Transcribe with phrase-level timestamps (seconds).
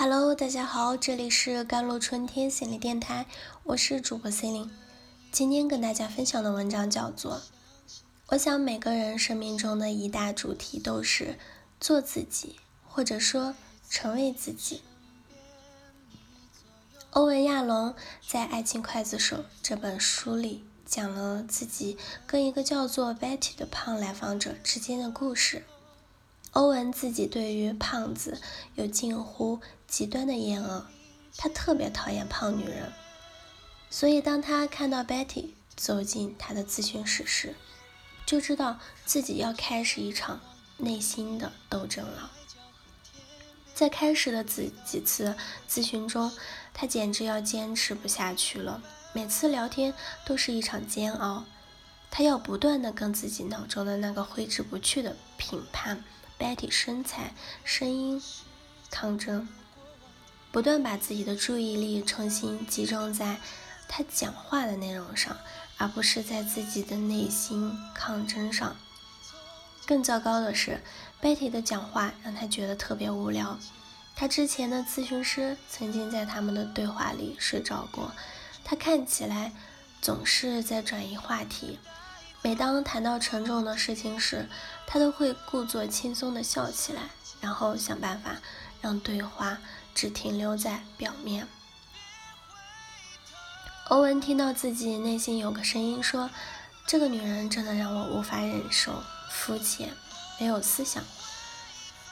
[0.00, 3.26] Hello，大家好，这里是甘露春天心理电台，
[3.64, 4.70] 我是主播 C 琳。
[5.32, 7.42] 今天跟大家分享的文章叫做：
[8.28, 11.36] 我想每个人生命中的一大主题都是
[11.80, 13.56] 做自己，或者说
[13.90, 14.82] 成为自己。
[17.10, 17.92] 欧文·亚龙
[18.24, 25.64] 在《爱情刽子手》这本书里讲了自己跟一个叫做 Betty 的胖来访者之间的故事。
[26.52, 28.40] 欧文自己对于胖子
[28.74, 30.86] 有近乎极端的厌恶，
[31.36, 32.92] 他特别讨厌胖女人，
[33.90, 37.54] 所以当他看到 Betty 走进他的咨询室时，
[38.26, 40.40] 就知道自己要开始一场
[40.78, 42.32] 内心的斗争了。
[43.74, 45.36] 在开始的几几次
[45.70, 46.32] 咨询中，
[46.74, 49.94] 他简直要坚持不下去了，每次聊天
[50.24, 51.44] 都是一场煎熬，
[52.10, 56.02] 他要不断的跟自己脑中的那个挥之不去的评判。
[56.38, 57.34] Betty 身材、
[57.64, 58.22] 声音
[58.90, 59.48] 抗争，
[60.52, 63.38] 不断把自己的注意力重新集中在
[63.88, 65.36] 他讲话的内容上，
[65.76, 68.76] 而不是在自己的内心抗争上。
[69.86, 70.80] 更糟糕的是
[71.20, 73.58] ，Betty 的讲话让他觉得特别无聊。
[74.14, 78.12] 他之前的咨询师曾经在他们的对话里睡着过，
[78.64, 79.52] 他看起来
[80.00, 81.78] 总是在转移话题。
[82.40, 84.48] 每当谈到沉重的事情时，
[84.86, 87.02] 他都会故作轻松地笑起来，
[87.40, 88.36] 然后想办法
[88.80, 89.58] 让对话
[89.92, 91.48] 只停留在表面。
[93.88, 96.30] 欧文听到自己内心有个声音说
[96.86, 99.92] ：“这个女人真的让我无法忍受，肤浅，
[100.38, 101.02] 没有思想。”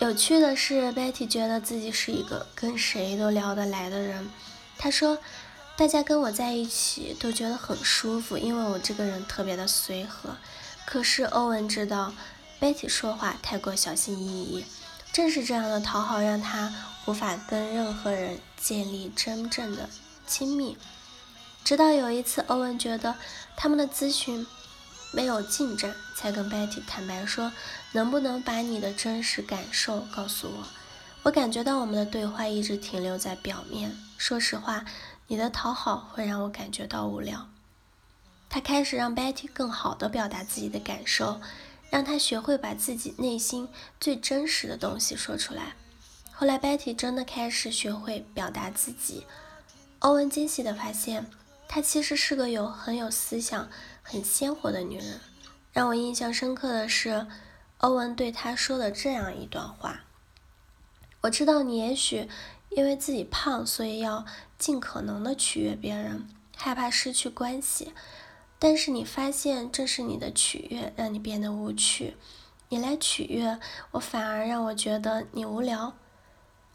[0.00, 4.28] 有趣的是，Betty 觉得自己是一个跟谁都聊得来的人。
[4.76, 5.18] 她说。
[5.78, 10.36] 大家跟我在一起都觉得很舒服，因为我这个人特别的随和。
[10.84, 12.12] 可是欧文知道
[12.60, 14.64] ，Betty 说话太过小心翼翼，
[15.12, 16.74] 正是这样的讨好让他
[17.06, 19.88] 无法跟任何人建立真正的
[20.26, 20.76] 亲密。
[21.62, 23.14] 直到有一次，欧文觉得
[23.54, 24.44] 他们的咨询
[25.12, 27.52] 没有进展，才跟 Betty 坦白说
[27.94, 30.64] ：“能不能把你的真实感受告诉我？
[31.22, 33.96] 我感觉到我们的对话一直停留在表面。
[34.16, 34.84] 说实话。”
[35.28, 37.48] 你的讨好会让我感觉到无聊。
[38.48, 41.38] 他开始让 Betty 更好地表达自己的感受，
[41.90, 43.68] 让他学会把自己内心
[44.00, 45.76] 最真实的东西说出来。
[46.32, 49.26] 后来，Betty 真的开始学会表达自己。
[49.98, 51.26] 欧文惊喜地发现，
[51.68, 53.68] 她其实是个有很有思想、
[54.02, 55.20] 很鲜活的女人。
[55.74, 57.26] 让我印象深刻的是，
[57.78, 60.04] 欧文对她说的这样一段话
[61.20, 62.30] ：“我知道你也许……”
[62.70, 64.24] 因为自己胖，所以要
[64.58, 67.92] 尽可能的取悦别人，害怕失去关系。
[68.58, 72.16] 但是你发现，正是你的取悦让你变得无趣。
[72.70, 73.58] 你来取悦
[73.92, 75.94] 我，反而让我觉得你无聊。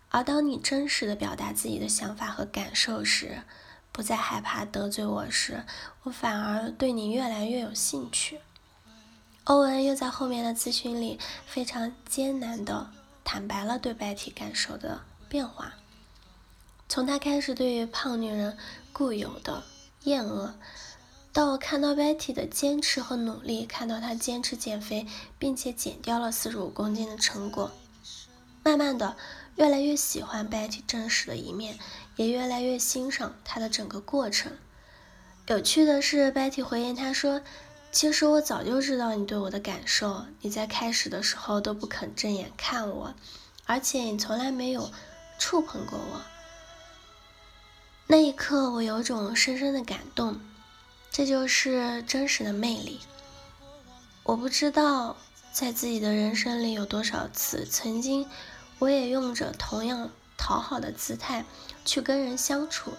[0.10, 3.44] 而当你真实的表达自己的想法和感受时，
[3.92, 5.64] 不再害怕得罪我时，
[6.04, 8.40] 我反而对你越来越有兴趣。
[9.44, 12.90] 欧文又在后面的咨询里非常艰难的
[13.24, 15.74] 坦白了对白体感受的变化。
[16.94, 18.56] 从他开始对于胖女人
[18.92, 19.64] 固有的
[20.04, 20.54] 厌恶，
[21.32, 25.08] 到我看到 Betty 的坚持和努力，看到她坚持减肥，
[25.40, 27.72] 并且减掉了四十五公斤的成果，
[28.62, 29.18] 慢慢的
[29.56, 31.80] 越来越喜欢 Betty 真实的一面，
[32.16, 34.52] 也越来越欣赏她的整个过程。
[35.48, 37.42] 有趣的是，Betty 回应他说
[37.92, 43.16] ：“其实我早就知道你对我的感受，你在开始的时候都不肯正眼看我，
[43.66, 44.92] 而且你从来没有
[45.40, 46.22] 触碰过我。”
[48.16, 50.40] 那一刻，我有种深深的感动，
[51.10, 53.00] 这就是真实的魅力。
[54.22, 55.18] 我不知道
[55.52, 58.30] 在自己的人生里有多少次，曾经
[58.78, 61.44] 我也用着同样讨好的姿态
[61.86, 62.94] 去跟人相处，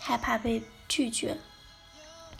[0.00, 1.38] 害怕被拒绝，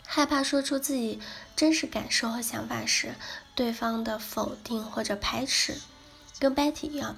[0.05, 1.21] 害怕说出自己
[1.55, 3.15] 真实感受和想法时，
[3.55, 5.79] 对方的否定或者排斥，
[6.39, 7.15] 跟 Betty 一样。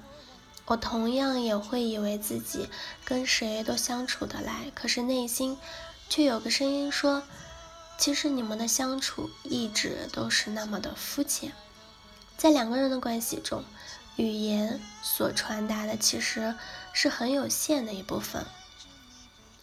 [0.66, 2.68] 我同样也会以为自己
[3.04, 5.58] 跟谁都相处得来，可是内心
[6.08, 7.22] 却有个声音说
[7.98, 11.52] ：“其实你们的相处一直都是那么的肤浅。”
[12.38, 13.62] 在两个人的关系中，
[14.16, 16.54] 语言所传达的其实
[16.92, 18.46] 是很有限的一部分。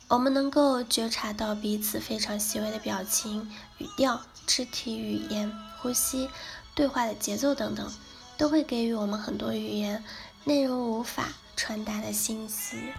[0.08, 6.30] 我们能够觉察到彼此非常细微的表情、语调、肢体语言、呼吸、
[6.76, 7.92] 对话的节奏等等，
[8.38, 10.04] 都会给予我们很多语言。
[10.44, 12.94] 内容无法传达的信息。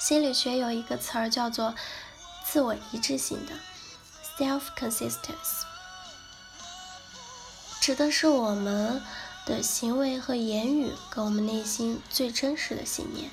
[0.00, 1.74] 心理学有一个词儿叫做
[2.44, 3.54] “自我一致性的
[4.38, 5.64] ”（self-consistence），
[7.80, 9.00] 指的是我们
[9.44, 13.30] 的行为和言语跟我们内心最真实的信念。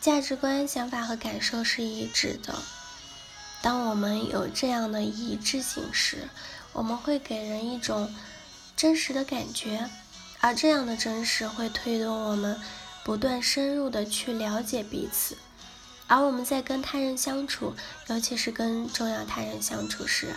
[0.00, 2.54] 价值观、想法和感受是一致的。
[3.62, 6.28] 当我们有这样的一致性时，
[6.72, 8.14] 我们会给人一种
[8.76, 9.90] 真实的感觉，
[10.46, 12.56] 而这样的真实会推动我们
[13.02, 15.36] 不断深入的去了解彼此。
[16.06, 17.74] 而我们在跟他人相处，
[18.06, 20.36] 尤其是跟重要他人相处时，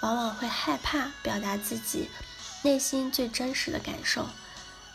[0.00, 2.08] 往往会害怕表达自己
[2.62, 4.28] 内心最真实的感受，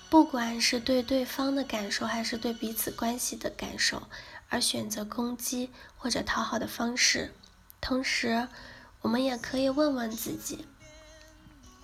[0.10, 4.02] 不管是对对方的感受，还是对彼此关系的感受，
[4.50, 7.36] 而选择攻击或者讨好的方式。
[7.80, 8.48] 同时，
[9.02, 10.66] 我们也可以问问自己：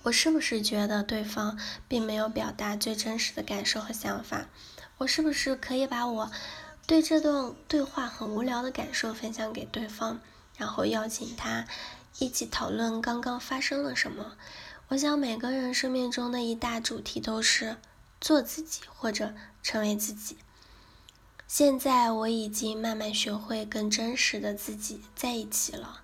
[0.04, 4.46] 我是不是觉得对方并没有表达最真实的感受和想法？
[4.98, 6.30] 我是不是可以把我
[6.86, 10.20] 对这段对话很无聊的感受分享给对方，
[10.56, 11.66] 然后邀请他
[12.18, 14.36] 一起讨论刚刚发生了什么？
[14.88, 17.76] 我想每个人生命中的一大主题都是
[18.20, 20.36] 做自己或者成为自己。
[21.46, 26.02] 现在我已经慢慢学会跟真实的自己在一起了。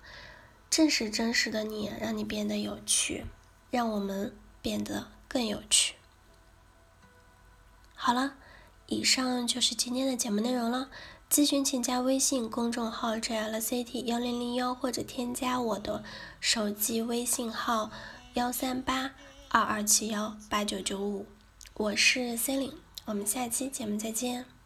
[0.69, 3.25] 正是真实的你，让你变得有趣，
[3.69, 5.95] 让我们变得更有趣。
[7.95, 8.35] 好了，
[8.87, 10.89] 以上就是今天的节目内容了。
[11.29, 16.03] 咨询请加微信公众号 “jlct 幺零零幺”或者添加我的
[16.39, 17.91] 手机微信号
[18.33, 19.11] 幺三八
[19.49, 21.27] 二二七幺八九九五。
[21.75, 24.58] 我是 c e l i n e 我们下期节目再见。